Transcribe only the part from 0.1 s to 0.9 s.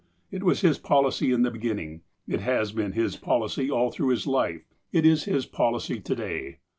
It was his